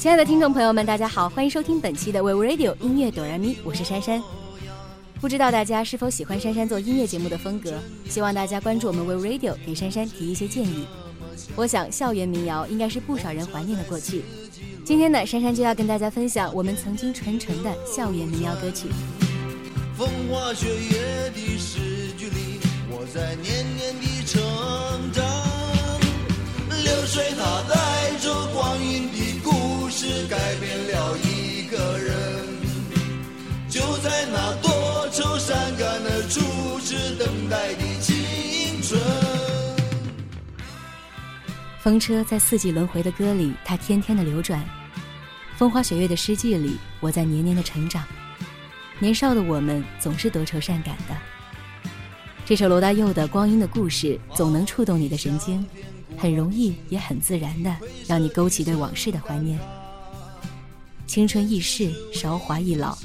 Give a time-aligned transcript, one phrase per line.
[0.00, 4.22] 亲爱的听众朋友们，大家好，欢迎收听本期的 We Radio 音乐哆来咪，我是珊珊。
[5.20, 7.74] 不知道大家是否喜欢珊珊做音乐节目的风格？
[8.08, 10.86] 希望大家关注我们 We Radio，给珊珊提一些建议。
[11.54, 14.24] 我想，校园民谣应该是不少人怀念的过去。
[14.86, 18.88] 今天呢，珊珊就要跟大家分享我们曾经传承的校园民谣歌曲。
[19.98, 21.78] 风花雪月的诗
[22.16, 22.58] 句里，
[22.90, 24.09] 我在年年的
[37.20, 38.98] 等待的青春。
[41.82, 44.58] 风车在四季轮回的歌里，它天天的流转；
[45.58, 48.02] 风花雪月的诗句里，我在年年的成长。
[48.98, 51.14] 年少的我们总是多愁善感的。
[52.46, 55.62] 这首罗大佑的《光阴的故事》总能触动你的神经，
[56.16, 57.76] 很容易也很自然的
[58.06, 59.58] 让你勾起对往事的怀念。
[61.06, 62.96] 青春易逝，韶华易老，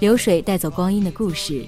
[0.00, 1.66] 流水带走光阴的故事，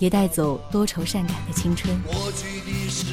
[0.00, 1.96] 也带走多愁善感的青春。
[2.02, 3.04] 过去的誓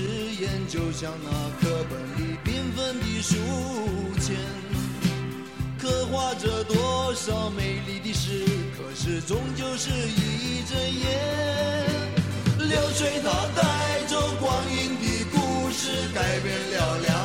[0.42, 1.30] 言就像那
[1.60, 3.36] 课本里缤纷的书
[4.22, 4.36] 签，
[5.78, 8.46] 刻画着多少美丽的诗。
[8.78, 11.06] 可是终究是一阵烟，
[12.70, 13.30] 流水它
[13.62, 13.62] 带
[14.08, 17.17] 走光阴的故事，改变了两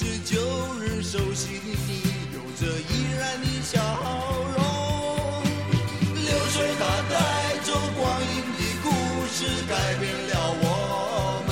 [0.00, 0.38] 是旧
[0.80, 3.82] 日熟悉的你，有着依然的笑
[4.54, 4.62] 容。
[6.14, 8.86] 流水它带走光阴的故
[9.26, 11.50] 事，改变了我们。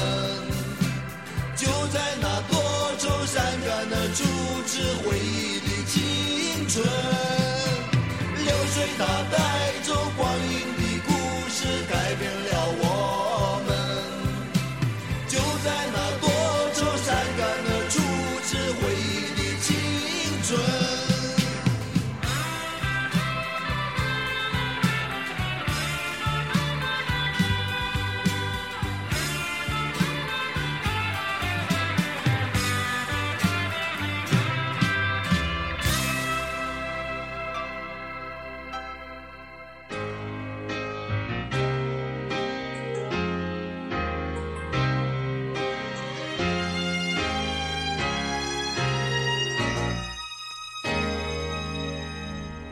[1.56, 2.54] 就在那多
[3.00, 3.34] 愁善
[3.66, 4.22] 感的初
[4.64, 6.86] 次回忆的青春，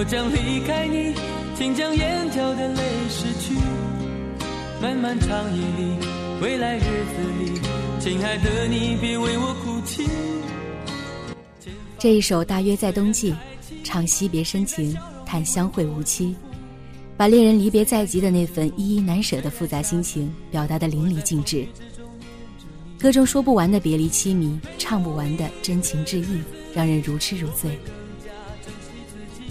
[0.00, 1.12] 我将离开你，
[1.54, 3.54] 请将眼角的泪拭去。
[4.80, 5.94] 漫漫长夜里，
[6.40, 7.60] 未来日子里，
[8.00, 10.06] 亲爱的你别为我哭泣。
[11.98, 13.34] 这一首大约在冬季，
[13.84, 16.34] 唱惜别深情，叹相会无期，
[17.18, 21.66] 把恋人离别在即的那份依依难舍的复杂心情表达得淋漓尽致。
[22.98, 26.40] 歌中说不完的别离凄迷，唱不完的真情致意，
[26.72, 27.78] 让人如痴如醉。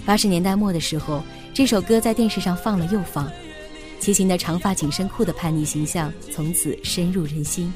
[0.10, 1.22] 八十年代末的时候。
[1.54, 3.30] 这首歌在电视上放了又放，
[4.00, 7.72] 齐秦的长发紧身裤的叛逆形象从此深入人心。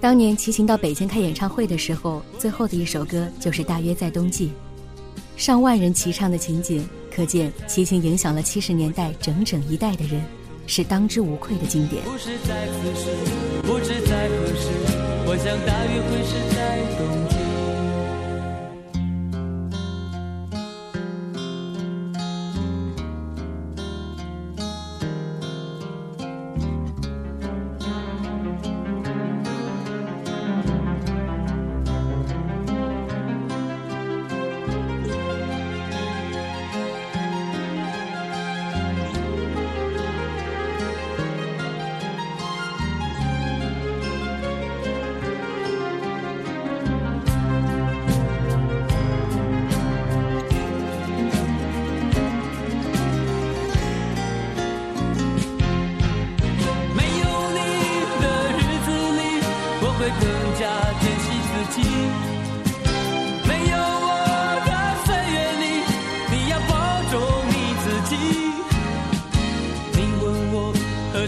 [0.00, 4.46] 当年齐秦到北京开演唱会的时候，最后的一首歌就是《大约在冬季》，
[5.36, 10.22] 上万人齐唱的情景，可见齐秦影响了七十年代整整一代的人，
[10.66, 12.02] 是当之无愧的经典。
[12.04, 13.10] 不是在此时，
[13.62, 14.68] 不知在何时，
[15.26, 17.28] 我想大约会是在冬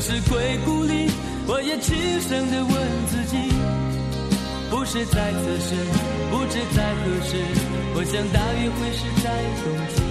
[0.05, 1.09] 何时归故里，
[1.47, 2.75] 我也轻声地问
[3.09, 3.39] 自己。
[4.69, 5.75] 不是在此时，
[6.31, 7.41] 不知在何时，
[7.95, 9.33] 我想大约会是在
[9.65, 10.05] 冬季。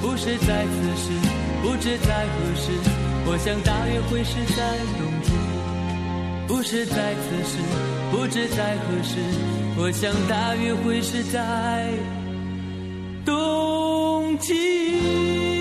[0.00, 1.10] 不是在此时，
[1.64, 2.70] 不知在何时，
[3.26, 5.32] 我想大约会是在冬季。
[6.46, 7.58] 不是在此时，
[8.12, 9.18] 不知在何时，
[9.78, 11.90] 我想大约会是在
[13.24, 15.55] 冬季。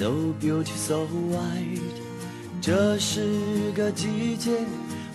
[0.00, 2.00] ，so beautiful so white。
[2.60, 3.20] 这是
[3.74, 4.50] 个季节，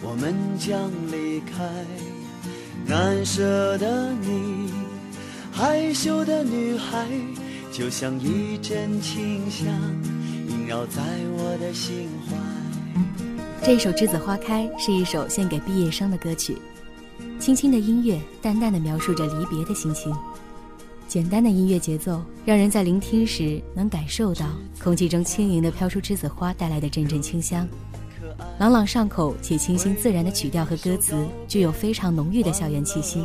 [0.07, 1.65] 我们将离开。
[2.85, 4.71] 难舍的你，
[5.51, 7.07] 害羞的女孩，
[7.71, 9.65] 就像一阵清香，
[10.47, 11.01] 萦绕在
[11.35, 12.37] 我的心怀。
[13.65, 16.55] 这首《栀子花开》是一首献给毕业生的歌曲，
[17.39, 20.15] 轻轻的音乐，淡淡的描述着离别的心情。
[21.07, 24.45] 简单的音乐节奏，让人在聆听时能感受到
[24.83, 27.67] 空气中轻盈的飘出栀子花带来的阵阵清香。
[28.57, 33.23] 朗朗上口且清新自然的曲调和歌词，具有非常浓郁的校园气息。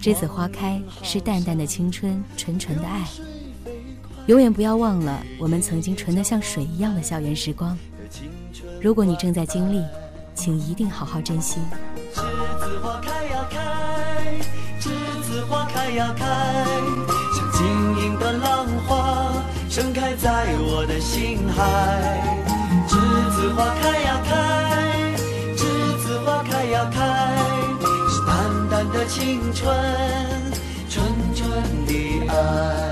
[0.00, 3.06] 栀子花开是淡淡的青春，纯纯的爱。
[4.26, 7.76] 永远不要忘了我们曾经纯得像水一样的校园时光。
[8.80, 9.84] 如果你正在经历，
[10.34, 11.60] 请一定好好珍惜。
[12.14, 12.22] 栀
[12.58, 14.40] 子花开呀开，
[14.80, 14.90] 栀
[15.22, 16.24] 子花开呀开，
[17.34, 19.32] 像晶莹的浪花
[19.68, 22.31] 盛开在我的心海。
[23.54, 24.30] 花开呀开，
[25.56, 25.60] 栀
[25.98, 26.98] 子花开呀开，
[28.08, 29.74] 是淡淡的青春，
[30.88, 31.04] 纯
[31.34, 31.92] 纯的
[32.28, 32.91] 爱。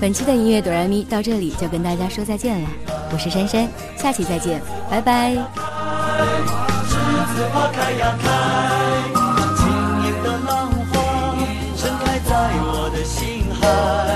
[0.00, 2.68] 本期的音乐哆来咪到这里就跟大家说再见了，
[3.12, 5.32] 我是珊珊，下期再见，拜拜。
[5.32, 5.42] 栀
[7.34, 8.30] 子花开呀开，
[9.58, 9.66] 晶
[10.06, 11.36] 莹的浪花
[11.76, 14.09] 盛开在我的心海。